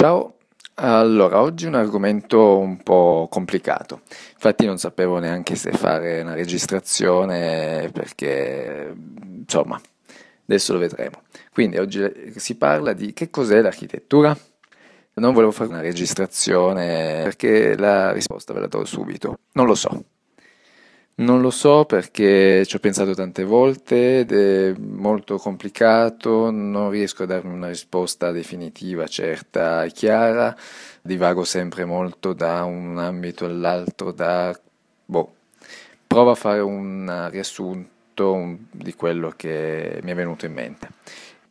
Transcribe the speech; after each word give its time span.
Ciao, 0.00 0.36
allora 0.74 1.40
oggi 1.40 1.66
un 1.66 1.74
argomento 1.74 2.56
un 2.56 2.84
po' 2.84 3.26
complicato, 3.28 4.02
infatti 4.34 4.64
non 4.64 4.78
sapevo 4.78 5.18
neanche 5.18 5.56
se 5.56 5.72
fare 5.72 6.20
una 6.20 6.34
registrazione 6.34 7.90
perché 7.92 8.94
insomma 9.40 9.80
adesso 10.44 10.72
lo 10.72 10.78
vedremo. 10.78 11.22
Quindi 11.52 11.78
oggi 11.78 12.32
si 12.36 12.54
parla 12.54 12.92
di 12.92 13.12
che 13.12 13.28
cos'è 13.28 13.60
l'architettura? 13.60 14.38
Non 15.14 15.32
volevo 15.34 15.50
fare 15.50 15.70
una 15.70 15.80
registrazione 15.80 17.22
perché 17.24 17.76
la 17.76 18.12
risposta 18.12 18.52
ve 18.52 18.60
la 18.60 18.68
do 18.68 18.84
subito, 18.84 19.40
non 19.54 19.66
lo 19.66 19.74
so. 19.74 20.04
Non 21.18 21.40
lo 21.40 21.50
so 21.50 21.84
perché 21.84 22.64
ci 22.64 22.76
ho 22.76 22.78
pensato 22.78 23.12
tante 23.12 23.42
volte 23.42 24.20
ed 24.20 24.30
è 24.30 24.72
molto 24.78 25.36
complicato, 25.36 26.52
non 26.52 26.90
riesco 26.90 27.24
a 27.24 27.26
darmi 27.26 27.52
una 27.52 27.66
risposta 27.66 28.30
definitiva, 28.30 29.04
certa 29.08 29.82
e 29.82 29.90
chiara, 29.90 30.56
divago 31.02 31.42
sempre 31.42 31.84
molto 31.84 32.34
da 32.34 32.62
un 32.62 32.98
ambito 32.98 33.46
all'altro, 33.46 34.12
da... 34.12 34.56
boh, 35.06 35.34
provo 36.06 36.30
a 36.30 36.34
fare 36.36 36.60
un 36.60 37.26
riassunto 37.32 38.56
di 38.70 38.94
quello 38.94 39.32
che 39.34 39.98
mi 40.04 40.12
è 40.12 40.14
venuto 40.14 40.46
in 40.46 40.52
mente. 40.52 40.88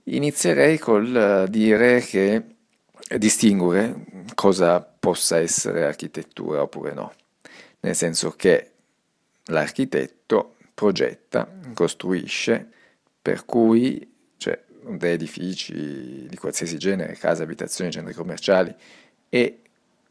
Inizierei 0.03 0.77
col 0.77 1.45
dire 1.49 1.99
che 1.99 2.41
distinguere 3.17 3.95
cosa 4.33 4.79
possa 4.79 5.39
essere 5.39 5.83
architettura 5.83 6.61
oppure 6.61 6.93
no, 6.93 7.11
nel 7.81 7.95
senso 7.95 8.31
che 8.31 8.71
l'architetto 9.47 10.55
progetta, 10.73 11.49
costruisce, 11.73 12.69
per 13.21 13.45
cui 13.45 14.15
cioè, 14.37 14.61
dei 14.83 15.13
edifici 15.13 16.27
di 16.27 16.35
qualsiasi 16.37 16.77
genere, 16.77 17.15
case, 17.15 17.43
abitazioni, 17.43 17.91
centri 17.91 18.13
commerciali, 18.13 18.73
e 19.29 19.61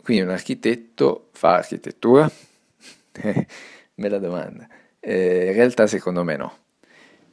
quindi 0.02 0.22
un 0.22 0.30
architetto 0.30 1.28
fa 1.32 1.54
architettura? 1.54 2.30
Bella 3.94 4.18
domanda. 4.18 4.68
Eh, 5.00 5.46
in 5.46 5.52
realtà 5.52 5.86
secondo 5.86 6.22
me 6.24 6.36
no. 6.36 6.58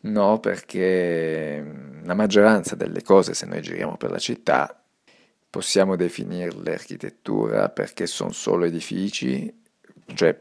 No, 0.01 0.39
perché 0.39 1.63
la 2.03 2.13
maggioranza 2.13 2.75
delle 2.75 3.01
cose, 3.03 3.33
se 3.33 3.45
noi 3.45 3.61
giriamo 3.61 3.95
per 3.95 4.11
la 4.11 4.19
città, 4.19 4.83
possiamo 5.49 5.95
definirle 5.95 6.73
architettura 6.73 7.69
perché 7.69 8.05
sono 8.05 8.31
solo 8.31 8.65
edifici, 8.65 9.53
cioè 10.13 10.37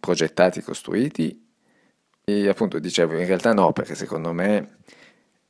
progettati, 0.00 0.62
costruiti 0.62 1.44
e 2.24 2.48
appunto 2.48 2.78
dicevo 2.78 3.16
in 3.18 3.26
realtà 3.26 3.52
no 3.52 3.72
perché 3.72 3.94
secondo 3.94 4.32
me 4.32 4.78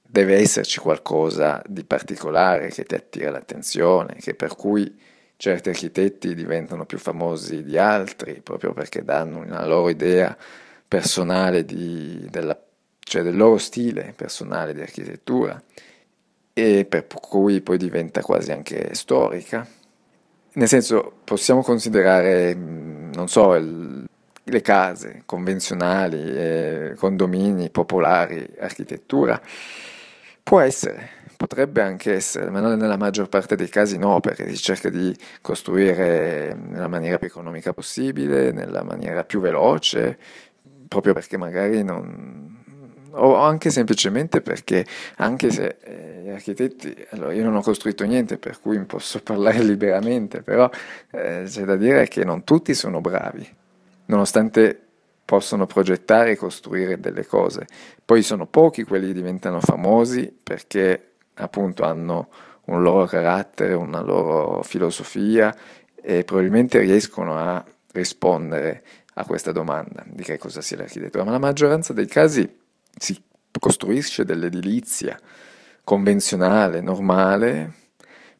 deve 0.03 0.37
esserci 0.37 0.78
qualcosa 0.78 1.62
di 1.67 1.84
particolare 1.84 2.69
che 2.69 2.84
ti 2.84 2.95
attira 2.95 3.31
l'attenzione, 3.31 4.17
che 4.20 4.34
per 4.34 4.55
cui 4.55 4.98
certi 5.37 5.69
architetti 5.69 6.34
diventano 6.34 6.87
più 6.87 6.98
famosi 6.98 7.62
di 7.62 7.77
altri 7.77 8.41
proprio 8.43 8.73
perché 8.73 9.05
danno 9.05 9.41
una 9.41 9.67
loro 9.67 9.91
idea 9.91 10.37
personale 10.89 11.65
di, 11.65 12.27
della, 12.31 12.59
cioè 12.98 13.23
del 13.23 13.37
loro 13.37 13.59
stile 13.59 14.15
personale 14.17 14.73
di 14.73 14.81
architettura 14.81 15.61
e 16.59 16.87
per 16.87 17.06
cui 17.06 17.61
poi 17.61 17.77
diventa 17.77 18.23
quasi 18.23 18.50
anche 18.50 18.95
storica. 18.95 19.67
Nel 20.55 20.69
senso, 20.69 21.12
possiamo 21.23 21.62
considerare, 21.62 22.55
non 23.17 23.28
so, 23.28 23.55
il, 23.55 24.05
le 24.45 24.61
case 24.61 25.22
convenzionali, 25.27 26.19
eh, 26.19 26.95
condomini 26.97 27.70
popolari, 27.70 28.47
architettura. 28.61 29.41
Può 30.42 30.61
essere, 30.61 31.09
potrebbe 31.37 31.83
anche 31.83 32.14
essere, 32.14 32.50
ma 32.50 32.61
non 32.61 32.78
nella 32.78 32.97
maggior 32.97 33.28
parte 33.28 33.56
dei 33.56 33.69
casi 33.69 33.98
no, 33.98 34.20
perché 34.20 34.48
si 34.50 34.56
cerca 34.56 34.91
di 34.91 35.17
costruire 35.41 36.55
nella 36.55 36.89
maniera 36.89 37.19
più 37.19 37.27
economica 37.27 37.72
possibile, 37.72 38.53
nella 38.53 38.84
maniera 38.84 39.25
più 39.25 39.41
veloce, 39.41 40.19
proprio 40.87 41.14
perché 41.14 41.37
magari 41.37 41.82
non, 41.82 42.46
o 43.16 43.37
anche 43.37 43.71
semplicemente 43.71 44.41
perché 44.41 44.84
anche 45.16 45.50
se 45.50 45.77
eh, 45.81 46.21
gli 46.22 46.28
architetti, 46.28 46.94
allora 47.10 47.32
io 47.32 47.44
non 47.44 47.56
ho 47.56 47.62
costruito 47.62 48.04
niente 48.04 48.38
per 48.38 48.60
cui 48.60 48.78
posso 48.84 49.21
parlare 49.25 49.62
liberamente, 49.62 50.43
però 50.43 50.69
eh, 51.10 51.44
c'è 51.47 51.65
da 51.65 51.76
dire 51.76 52.09
che 52.09 52.25
non 52.25 52.44
tutti 52.44 52.75
sono 52.75 53.00
bravi, 53.00 53.49
nonostante 54.06 54.81
possono 55.25 55.66
progettare 55.66 56.32
e 56.32 56.37
costruire 56.37 57.00
delle 57.00 57.26
cose. 57.26 57.66
Poi 58.05 58.22
sono 58.22 58.47
pochi 58.47 58.84
quelli 58.84 59.09
che 59.09 59.15
diventano 59.15 59.60
famosi 59.60 60.32
perché 60.41 61.15
appunto 61.34 61.82
hanno 61.82 62.28
un 62.66 62.82
loro 62.82 63.06
carattere, 63.06 63.75
una 63.75 64.00
loro 64.00 64.62
filosofia 64.62 65.55
e 66.00 66.22
probabilmente 66.22 66.78
riescono 66.78 67.37
a 67.37 67.65
rispondere 67.93 68.82
a 69.15 69.25
questa 69.25 69.50
domanda 69.50 70.05
di 70.06 70.22
che 70.22 70.38
cosa 70.38 70.60
sia 70.60 70.76
l'architettura, 70.76 71.25
ma 71.25 71.32
la 71.32 71.38
maggioranza 71.38 71.93
dei 71.93 72.06
casi 72.06 72.65
si 72.97 73.23
costruisce 73.59 74.25
dell'edilizia 74.25 75.19
convenzionale, 75.84 76.81
normale, 76.81 77.73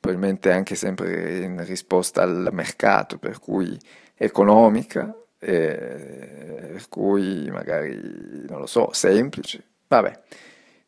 probabilmente 0.01 0.51
anche 0.51 0.75
sempre 0.75 1.39
in 1.39 1.65
risposta 1.65 2.23
al 2.23 2.49
mercato, 2.53 3.19
per 3.19 3.39
cui 3.39 3.79
economica, 4.15 5.15
per 5.39 6.85
cui 6.89 7.49
magari, 7.51 8.45
non 8.49 8.61
lo 8.61 8.67
so, 8.67 8.93
semplice. 8.93 9.63
Vabbè, 9.89 10.21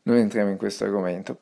non 0.02 0.16
entriamo 0.16 0.50
in 0.50 0.56
questo 0.56 0.84
argomento. 0.84 1.38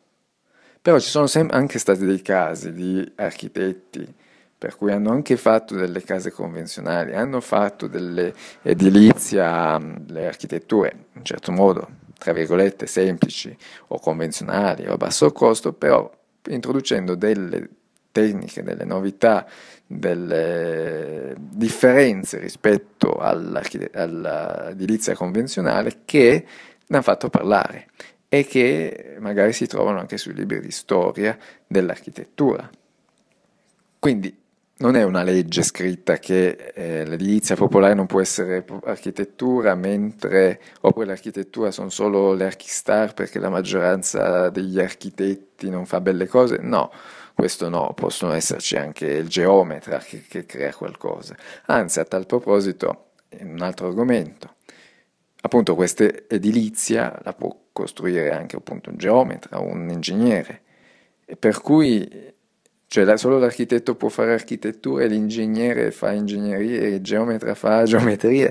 Però 0.82 0.98
ci 0.98 1.09
sono 1.09 1.26
anche 1.50 1.78
stati 1.78 2.04
dei 2.04 2.22
casi 2.22 2.72
di 2.72 3.12
architetti 3.16 4.15
per 4.59 4.76
cui 4.76 4.91
hanno 4.92 5.10
anche 5.10 5.36
fatto 5.36 5.75
delle 5.75 6.03
case 6.03 6.31
convenzionali, 6.31 7.15
hanno 7.15 7.41
fatto 7.41 7.88
delle 7.88 8.32
edilizia, 8.62 9.78
delle 9.78 10.26
architetture, 10.26 10.92
in 10.92 11.19
un 11.19 11.25
certo 11.25 11.53
modo, 11.53 11.88
tra 12.19 12.32
virgolette, 12.32 12.87
semplici 12.87 13.56
o 13.88 13.99
convenzionali 13.99 14.87
o 14.87 14.93
a 14.94 14.97
basso 14.97 15.32
costo, 15.32 15.72
però 15.72 16.10
introducendo 16.49 17.15
delle 17.15 17.69
tecniche, 18.12 18.62
delle 18.62 18.84
novità, 18.84 19.47
delle 19.87 21.34
differenze 21.38 22.38
rispetto 22.38 23.16
all'edilizia 23.19 25.15
convenzionale 25.15 26.00
che 26.04 26.47
ne 26.87 26.97
hanno 26.97 27.03
fatto 27.03 27.28
parlare 27.28 27.88
e 28.28 28.47
che 28.47 29.16
magari 29.19 29.53
si 29.53 29.66
trovano 29.66 29.98
anche 30.00 30.16
sui 30.16 30.34
libri 30.34 30.60
di 30.60 30.71
storia 30.71 31.37
dell'architettura. 31.66 32.71
Quindi 33.98 34.44
non 34.78 34.94
è 34.94 35.03
una 35.03 35.22
legge 35.22 35.62
scritta 35.62 36.19
che 36.19 36.72
eh, 36.75 37.06
l'edilizia 37.06 37.56
popolare 37.56 37.94
non 37.94 38.06
può 38.06 38.20
essere 38.20 38.64
architettura, 38.84 39.75
mentre 39.75 40.60
oppure 40.82 41.06
l'architettura 41.06 41.70
sono 41.70 41.88
solo 41.88 42.34
le 42.34 42.44
archistar 42.44 43.15
perché 43.15 43.38
la 43.38 43.48
maggioranza 43.48 44.50
degli 44.50 44.78
architetti 44.78 45.70
non 45.70 45.86
fa 45.86 46.03
belle 46.03 46.26
cose. 46.26 46.59
No, 46.59 46.91
questo 47.32 47.70
no, 47.70 47.92
possono 47.94 48.32
esserci 48.32 48.76
anche 48.76 49.06
il 49.06 49.28
geometra 49.28 49.98
che, 49.98 50.25
che 50.28 50.44
crea 50.44 50.75
qualcosa. 50.75 51.34
Anzi, 51.66 52.00
a 52.00 52.04
tal 52.04 52.26
proposito, 52.26 53.12
un 53.41 53.62
altro 53.62 53.88
argomento. 53.88 54.56
Appunto, 55.41 55.75
questa 55.75 56.04
edilizia 56.28 57.19
la 57.22 57.32
può 57.32 57.54
costruire 57.72 58.31
anche 58.32 58.56
appunto 58.56 58.91
un 58.91 58.97
geometra, 58.97 59.59
un 59.59 59.88
ingegnere. 59.88 60.62
E 61.25 61.36
per 61.36 61.60
cui 61.60 62.34
cioè 62.88 63.16
solo 63.16 63.38
l'architetto 63.38 63.97
può 63.97 64.08
fare 64.08 64.32
architettura 64.32 65.04
e 65.04 65.08
l'ingegnere 65.08 65.91
fa 65.91 66.12
ingegneria 66.12 66.80
e 66.82 66.88
il 66.94 67.00
geometra 67.02 67.54
fa 67.54 67.82
geometria. 67.84 68.50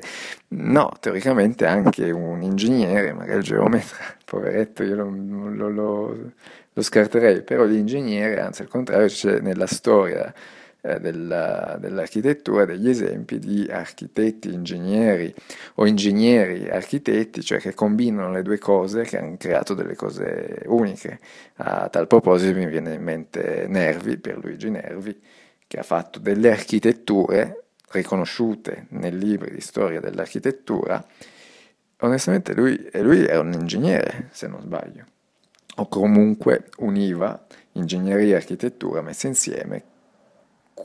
No, 0.49 0.91
teoricamente 0.99 1.65
anche 1.65 2.11
un 2.11 2.41
ingegnere, 2.41 3.13
magari 3.13 3.37
il 3.39 3.43
geometra, 3.43 3.97
poveretto, 4.25 4.83
io 4.83 4.95
lo, 4.95 5.09
lo, 5.09 5.69
lo, 5.69 6.31
lo 6.73 6.81
scarterei, 6.81 7.43
però 7.43 7.63
l'ingegnere, 7.63 8.39
anzi 8.41 8.63
al 8.63 8.67
contrario, 8.67 9.07
c'è 9.07 9.39
nella 9.39 9.67
storia 9.67 10.33
eh, 10.85 10.99
della, 10.99 11.77
dell'architettura 11.79 12.63
degli 12.65 12.87
esempi 12.87 13.39
di 13.39 13.67
architetti, 13.67 14.53
ingegneri 14.53 15.33
o 15.75 15.87
ingegneri 15.87 16.69
architetti, 16.69 17.41
cioè 17.41 17.57
che 17.57 17.73
combinano 17.73 18.31
le 18.31 18.43
due 18.43 18.59
cose 18.59 19.01
che 19.01 19.17
hanno 19.17 19.35
creato 19.35 19.73
delle 19.73 19.95
cose 19.95 20.61
uniche. 20.67 21.19
A 21.55 21.89
tal 21.89 22.05
proposito 22.05 22.55
mi 22.55 22.67
viene 22.67 22.93
in 22.93 23.01
mente 23.01 23.65
Nervi, 23.67 24.19
Pierluigi 24.19 24.69
Nervi, 24.69 25.19
che 25.65 25.79
ha 25.79 25.83
fatto 25.83 26.19
delle 26.19 26.51
architetture 26.51 27.63
riconosciute 27.89 28.85
nei 28.89 29.17
libri 29.17 29.51
di 29.51 29.61
storia 29.61 29.99
dell'architettura. 29.99 31.03
Onestamente 32.01 32.53
lui, 32.53 32.89
lui 32.93 33.25
era 33.25 33.39
un 33.39 33.53
ingegnere, 33.53 34.29
se 34.31 34.47
non 34.47 34.61
sbaglio, 34.61 35.03
o 35.77 35.87
comunque 35.87 36.65
univa 36.77 37.43
ingegneria 37.71 38.33
e 38.33 38.35
architettura 38.35 39.01
messe 39.01 39.25
insieme 39.25 39.93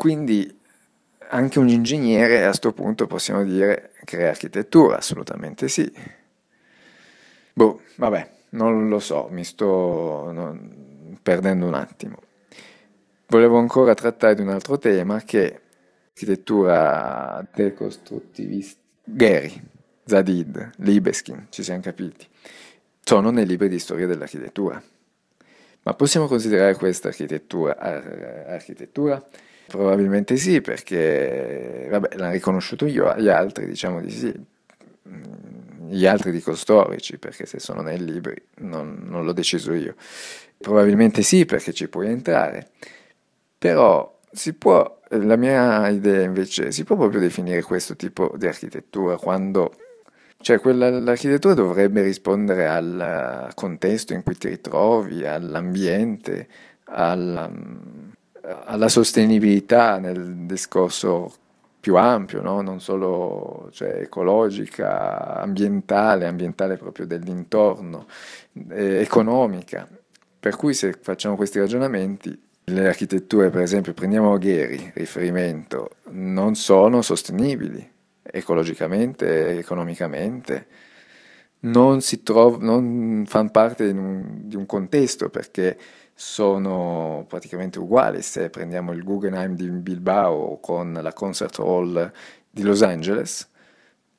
quindi 0.00 0.58
anche 1.28 1.58
un 1.58 1.68
ingegnere 1.68 2.42
a 2.42 2.46
questo 2.46 2.72
punto 2.72 3.06
possiamo 3.06 3.44
dire 3.44 3.92
crea 4.04 4.30
architettura, 4.30 4.96
assolutamente 4.96 5.68
sì. 5.68 5.92
Boh, 7.52 7.82
vabbè, 7.96 8.30
non 8.50 8.88
lo 8.88 8.98
so, 8.98 9.28
mi 9.30 9.44
sto 9.44 10.30
non, 10.32 11.18
perdendo 11.22 11.66
un 11.66 11.74
attimo. 11.74 12.16
volevo 13.26 13.58
ancora 13.58 13.92
trattare 13.92 14.36
di 14.36 14.40
un 14.40 14.48
altro 14.48 14.78
tema 14.78 15.20
che 15.20 15.52
è 15.52 15.60
architettura 16.08 17.46
decostruttivista. 17.54 18.80
Gary, 19.04 19.62
Zadid, 20.06 20.70
Libeskin, 20.76 21.48
ci 21.50 21.62
siamo 21.62 21.82
capiti, 21.82 22.26
sono 23.04 23.28
nei 23.30 23.44
libri 23.44 23.68
di 23.68 23.78
storia 23.78 24.06
dell'architettura. 24.06 24.82
Ma 25.82 25.92
possiamo 25.92 26.26
considerare 26.26 26.74
questa 26.76 27.08
architettura 27.08 27.76
architettura? 27.76 29.22
Probabilmente 29.70 30.36
sì, 30.36 30.60
perché 30.60 31.86
vabbè, 31.88 32.16
l'hanno 32.16 32.32
riconosciuto 32.32 32.86
io, 32.86 33.14
gli 33.16 33.28
altri 33.28 33.66
diciamo 33.66 34.00
di 34.00 34.10
sì, 34.10 34.34
gli 35.86 36.06
altri 36.06 36.32
dico 36.32 36.56
storici, 36.56 37.18
perché 37.18 37.46
se 37.46 37.60
sono 37.60 37.80
nei 37.80 38.04
libri 38.04 38.34
non, 38.62 39.04
non 39.04 39.24
l'ho 39.24 39.32
deciso 39.32 39.72
io. 39.72 39.94
Probabilmente 40.58 41.22
sì, 41.22 41.44
perché 41.44 41.72
ci 41.72 41.86
puoi 41.88 42.08
entrare, 42.08 42.70
però 43.56 44.18
si 44.32 44.54
può, 44.54 45.02
la 45.10 45.36
mia 45.36 45.88
idea 45.88 46.22
invece, 46.24 46.72
si 46.72 46.82
può 46.82 46.96
proprio 46.96 47.20
definire 47.20 47.62
questo 47.62 47.94
tipo 47.94 48.32
di 48.36 48.48
architettura 48.48 49.16
quando 49.18 49.72
cioè, 50.40 50.58
quella, 50.58 50.90
l'architettura 50.90 51.54
dovrebbe 51.54 52.02
rispondere 52.02 52.66
al 52.66 53.52
contesto 53.54 54.14
in 54.14 54.24
cui 54.24 54.36
ti 54.36 54.48
ritrovi, 54.48 55.24
all'ambiente, 55.24 56.48
alla, 56.86 57.48
alla 58.64 58.88
sostenibilità 58.88 59.98
nel 59.98 60.46
discorso 60.46 61.32
più 61.80 61.96
ampio, 61.96 62.42
no? 62.42 62.60
non 62.60 62.80
solo 62.80 63.68
cioè, 63.72 64.00
ecologica, 64.02 65.36
ambientale, 65.36 66.26
ambientale 66.26 66.76
proprio 66.76 67.06
dell'intorno, 67.06 68.06
eh, 68.70 69.00
economica. 69.00 69.88
Per 70.38 70.56
cui 70.56 70.74
se 70.74 70.98
facciamo 71.00 71.36
questi 71.36 71.58
ragionamenti, 71.58 72.38
le 72.64 72.88
architetture, 72.88 73.50
per 73.50 73.62
esempio, 73.62 73.94
prendiamo 73.94 74.36
Gheri, 74.38 74.92
riferimento, 74.94 75.96
non 76.10 76.54
sono 76.54 77.02
sostenibili 77.02 77.98
ecologicamente, 78.22 79.58
economicamente, 79.58 80.66
non, 81.60 82.00
trov- 82.22 82.60
non 82.60 83.24
fanno 83.26 83.50
parte 83.50 83.84
un, 83.90 84.42
di 84.44 84.56
un 84.56 84.66
contesto 84.66 85.28
perché 85.28 85.76
sono 86.20 87.24
praticamente 87.26 87.78
uguali 87.78 88.20
se 88.20 88.50
prendiamo 88.50 88.92
il 88.92 89.02
Guggenheim 89.02 89.54
di 89.54 89.70
Bilbao 89.70 90.58
con 90.60 90.92
la 90.92 91.14
Concert 91.14 91.58
Hall 91.60 92.12
di 92.50 92.60
Los 92.60 92.82
Angeles, 92.82 93.48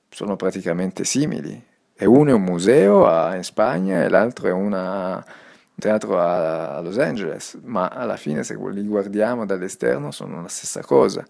sono 0.09 0.35
praticamente 0.35 1.03
simili. 1.03 1.63
E 1.93 2.05
uno 2.07 2.31
è 2.31 2.33
un 2.33 2.41
museo 2.41 3.05
a, 3.05 3.35
in 3.35 3.43
Spagna 3.43 4.01
e 4.03 4.09
l'altro 4.09 4.47
è 4.47 4.51
una, 4.51 5.17
un 5.17 5.75
teatro 5.77 6.19
a, 6.19 6.77
a 6.77 6.81
Los 6.81 6.97
Angeles, 6.97 7.59
ma 7.61 7.89
alla 7.89 8.17
fine 8.17 8.43
se 8.43 8.57
li 8.57 8.83
guardiamo 8.83 9.45
dall'esterno 9.45 10.09
sono 10.09 10.41
la 10.41 10.47
stessa 10.47 10.81
cosa 10.81 11.23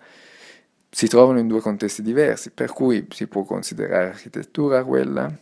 si 0.94 1.07
trovano 1.07 1.39
in 1.39 1.47
due 1.47 1.62
contesti 1.62 2.01
diversi, 2.01 2.51
per 2.51 2.74
cui 2.74 3.07
si 3.12 3.27
può 3.27 3.44
considerare 3.44 4.07
architettura 4.07 4.83
quella. 4.83 5.33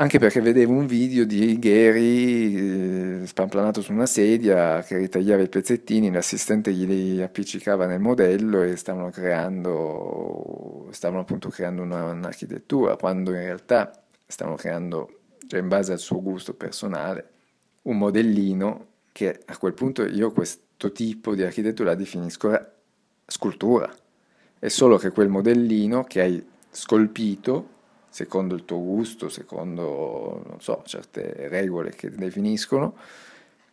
Anche 0.00 0.20
perché 0.20 0.40
vedevo 0.40 0.74
un 0.74 0.86
video 0.86 1.24
di 1.24 1.58
Gary 1.58 3.22
eh, 3.22 3.26
spamplanato 3.26 3.82
su 3.82 3.90
una 3.90 4.06
sedia 4.06 4.80
che 4.84 4.96
ritagliava 4.96 5.42
i 5.42 5.48
pezzettini, 5.48 6.12
l'assistente 6.12 6.72
gli 6.72 7.20
appiccicava 7.20 7.84
nel 7.86 7.98
modello 7.98 8.62
e 8.62 8.76
stavano 8.76 9.10
creando, 9.10 10.86
stavano 10.92 11.22
appunto 11.22 11.48
creando 11.48 11.82
una, 11.82 12.12
un'architettura, 12.12 12.94
quando 12.94 13.32
in 13.32 13.40
realtà 13.40 13.90
stavano 14.24 14.54
creando, 14.54 15.18
cioè 15.48 15.58
in 15.58 15.66
base 15.66 15.90
al 15.90 15.98
suo 15.98 16.22
gusto 16.22 16.54
personale, 16.54 17.30
un 17.82 17.98
modellino 17.98 18.86
che 19.10 19.40
a 19.46 19.56
quel 19.58 19.74
punto 19.74 20.04
io 20.06 20.30
questo 20.30 20.92
tipo 20.92 21.34
di 21.34 21.42
architettura 21.42 21.90
la 21.90 21.96
definisco 21.96 22.56
scultura. 23.26 23.92
È 24.60 24.68
solo 24.68 24.96
che 24.96 25.10
quel 25.10 25.28
modellino 25.28 26.04
che 26.04 26.20
hai 26.20 26.46
scolpito, 26.70 27.77
secondo 28.08 28.54
il 28.54 28.64
tuo 28.64 28.80
gusto, 28.80 29.28
secondo, 29.28 30.42
non 30.46 30.60
so, 30.60 30.82
certe 30.86 31.48
regole 31.48 31.90
che 31.90 32.10
definiscono, 32.10 32.96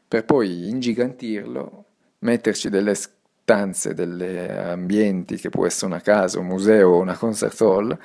per 0.08 0.26
poi 0.26 0.70
ingigantirlo, 0.70 1.86
metterci 2.20 2.70
delle 2.70 2.96
stanze, 2.96 3.94
degli 3.94 4.24
ambienti, 4.24 5.38
che 5.38 5.50
può 5.50 5.66
essere 5.66 5.88
una 5.88 6.02
casa, 6.02 6.40
un 6.40 6.48
museo 6.48 6.90
o 6.90 7.00
una 7.00 7.18
concert 7.18 7.60
hall, 7.62 7.98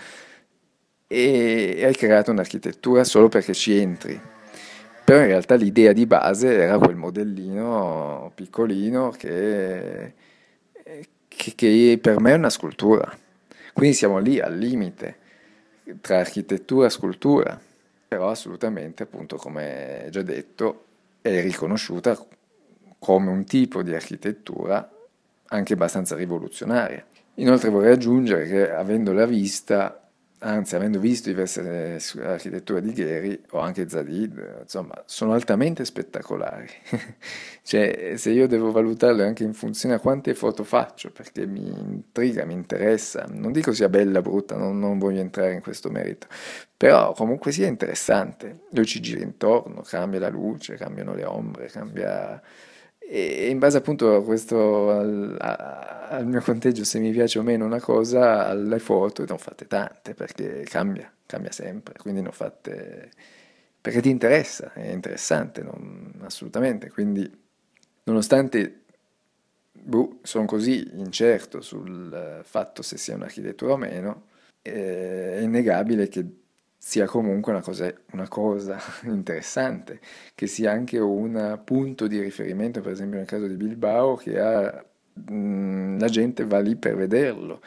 e 1.06 1.80
hai 1.84 1.94
creato 1.94 2.30
un'architettura 2.30 3.04
solo 3.04 3.28
perché 3.28 3.52
ci 3.54 3.76
entri. 3.76 4.20
Però 5.04 5.20
in 5.20 5.26
realtà 5.26 5.56
l'idea 5.56 5.92
di 5.92 6.06
base 6.06 6.54
era 6.54 6.78
quel 6.78 6.94
modellino 6.94 8.30
piccolino 8.34 9.10
che 9.10 10.14
che, 11.40 11.54
che 11.54 11.98
per 12.00 12.20
me 12.20 12.32
è 12.32 12.36
una 12.36 12.50
scultura. 12.50 13.16
Quindi 13.72 13.96
siamo 13.96 14.18
lì 14.18 14.40
al 14.40 14.56
limite 14.56 15.16
tra 16.00 16.18
architettura 16.18 16.86
e 16.86 16.90
scultura, 16.90 17.60
però 18.08 18.30
assolutamente, 18.30 19.02
appunto, 19.02 19.36
come 19.36 20.08
già 20.10 20.22
detto, 20.22 20.84
è 21.20 21.40
riconosciuta 21.40 22.18
come 22.98 23.30
un 23.30 23.44
tipo 23.44 23.82
di 23.82 23.94
architettura 23.94 24.90
anche 25.46 25.72
abbastanza 25.72 26.16
rivoluzionaria. 26.16 27.04
Inoltre 27.34 27.70
vorrei 27.70 27.92
aggiungere 27.92 28.46
che 28.46 28.70
avendola 28.70 29.26
vista 29.26 30.09
anzi 30.40 30.76
avendo 30.76 30.98
visto 30.98 31.28
diverse 31.28 31.98
architetture 32.22 32.80
di 32.80 32.92
Gheri 32.92 33.42
o 33.50 33.58
anche 33.58 33.88
Zadid, 33.88 34.60
insomma, 34.62 35.02
sono 35.06 35.32
altamente 35.32 35.84
spettacolari. 35.84 36.68
cioè, 37.62 38.14
se 38.16 38.30
io 38.30 38.46
devo 38.46 38.70
valutarle 38.70 39.24
anche 39.24 39.44
in 39.44 39.52
funzione 39.52 39.94
a 39.94 40.00
quante 40.00 40.34
foto 40.34 40.64
faccio, 40.64 41.10
perché 41.10 41.46
mi 41.46 41.68
intriga, 41.68 42.44
mi 42.44 42.54
interessa, 42.54 43.26
non 43.30 43.52
dico 43.52 43.72
sia 43.72 43.88
bella 43.88 44.20
o 44.20 44.22
brutta, 44.22 44.56
non, 44.56 44.78
non, 44.78 44.98
voglio 44.98 45.20
entrare 45.20 45.52
in 45.54 45.60
questo 45.60 45.90
merito, 45.90 46.26
però 46.76 47.12
comunque 47.12 47.52
sia 47.52 47.66
interessante. 47.66 48.60
Io 48.70 48.84
ci 48.84 49.00
giro 49.00 49.20
intorno, 49.20 49.82
cambia 49.82 50.20
la 50.20 50.28
luce, 50.28 50.76
cambiano 50.76 51.14
le 51.14 51.24
ombre, 51.24 51.66
cambia 51.66 52.40
e 53.12 53.48
in 53.48 53.58
base 53.58 53.76
appunto 53.78 54.14
a 54.14 54.22
questo, 54.22 54.90
al, 54.90 55.36
al, 55.40 56.26
mio 56.26 56.40
conteggio, 56.40 56.84
se 56.84 57.00
mi 57.00 57.10
piace 57.10 57.40
o 57.40 57.42
meno 57.42 57.64
una 57.64 57.80
cosa, 57.80 58.46
alle 58.46 58.78
foto 58.78 59.24
ne 59.24 59.32
ho 59.32 59.36
fatte 59.36 59.66
tante 59.66 60.14
perché 60.14 60.62
cambia, 60.62 61.12
cambia 61.26 61.50
sempre, 61.50 61.94
quindi 61.98 62.20
ne 62.22 62.28
ho 62.28 62.32
fatte 62.32 63.10
perché 63.80 64.00
ti 64.00 64.10
interessa, 64.10 64.72
è 64.74 64.92
interessante, 64.92 65.62
non, 65.62 66.20
assolutamente. 66.20 66.88
Quindi, 66.90 67.28
nonostante 68.04 68.82
boh, 69.72 70.18
sono 70.22 70.44
così 70.44 70.88
incerto 70.94 71.60
sul 71.60 72.42
fatto 72.44 72.82
se 72.82 72.96
sia 72.96 73.16
un'architettura 73.16 73.72
o 73.72 73.76
meno, 73.76 74.26
eh, 74.62 75.38
è 75.38 75.40
innegabile 75.40 76.08
che 76.08 76.24
sia 76.82 77.04
comunque 77.06 77.52
una 77.52 77.60
cosa, 77.60 77.92
una 78.12 78.26
cosa, 78.28 78.78
interessante, 79.04 80.00
che 80.34 80.46
sia 80.46 80.72
anche 80.72 80.98
un 80.98 81.60
punto 81.64 82.06
di 82.06 82.18
riferimento, 82.20 82.80
per 82.80 82.92
esempio 82.92 83.18
nel 83.18 83.26
caso 83.26 83.46
di 83.46 83.54
Bilbao, 83.54 84.16
che 84.16 84.40
ha, 84.40 84.82
mh, 85.12 85.98
la 85.98 86.08
gente 86.08 86.46
va 86.46 86.58
lì 86.60 86.76
per 86.76 86.96
vederlo. 86.96 87.60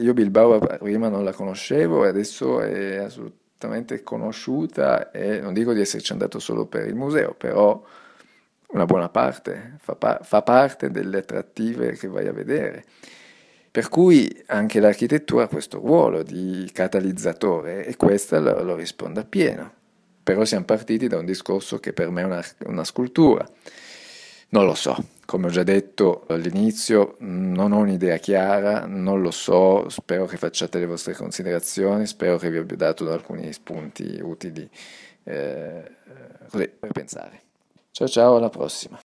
Io 0.00 0.12
Bilbao 0.12 0.58
prima 0.58 1.08
non 1.08 1.24
la 1.24 1.32
conoscevo 1.32 2.04
e 2.04 2.08
adesso 2.08 2.60
è 2.60 2.96
assolutamente 2.96 4.02
conosciuta 4.02 5.10
e 5.12 5.40
non 5.40 5.54
dico 5.54 5.72
di 5.72 5.80
esserci 5.80 6.12
andato 6.12 6.38
solo 6.40 6.66
per 6.66 6.86
il 6.88 6.94
museo, 6.94 7.34
però 7.34 7.82
una 8.70 8.84
buona 8.84 9.08
parte, 9.08 9.76
fa, 9.78 9.94
pa- 9.96 10.20
fa 10.22 10.42
parte 10.42 10.90
delle 10.90 11.18
attrattive 11.18 11.92
che 11.92 12.08
vai 12.08 12.26
a 12.26 12.32
vedere. 12.32 12.84
Per 13.78 13.88
cui 13.90 14.42
anche 14.46 14.80
l'architettura 14.80 15.44
ha 15.44 15.46
questo 15.46 15.78
ruolo 15.78 16.24
di 16.24 16.68
catalizzatore 16.72 17.86
e 17.86 17.94
questa 17.94 18.40
lo, 18.40 18.60
lo 18.64 18.74
risponde 18.74 19.20
appieno. 19.20 19.72
Però 20.20 20.44
siamo 20.44 20.64
partiti 20.64 21.06
da 21.06 21.18
un 21.18 21.24
discorso 21.24 21.78
che 21.78 21.92
per 21.92 22.10
me 22.10 22.22
è 22.22 22.24
una, 22.24 22.44
una 22.66 22.82
scultura. 22.82 23.48
Non 24.48 24.64
lo 24.64 24.74
so, 24.74 24.96
come 25.26 25.46
ho 25.46 25.50
già 25.50 25.62
detto 25.62 26.24
all'inizio, 26.26 27.18
non 27.20 27.70
ho 27.70 27.78
un'idea 27.78 28.16
chiara, 28.16 28.84
non 28.84 29.22
lo 29.22 29.30
so, 29.30 29.88
spero 29.90 30.26
che 30.26 30.38
facciate 30.38 30.80
le 30.80 30.86
vostre 30.86 31.14
considerazioni, 31.14 32.04
spero 32.08 32.36
che 32.36 32.50
vi 32.50 32.56
abbia 32.56 32.76
dato 32.76 33.08
alcuni 33.12 33.52
spunti 33.52 34.18
utili 34.20 34.68
eh, 35.22 35.88
per 36.50 36.90
pensare. 36.92 37.42
Ciao 37.92 38.08
ciao, 38.08 38.36
alla 38.38 38.50
prossima. 38.50 38.96